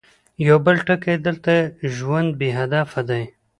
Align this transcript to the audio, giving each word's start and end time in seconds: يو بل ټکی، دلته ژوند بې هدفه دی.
يو 0.47 0.55
بل 0.65 0.77
ټکی، 0.87 1.15
دلته 1.27 1.53
ژوند 1.95 2.29
بې 2.39 2.49
هدفه 2.59 3.01
دی. 3.09 3.23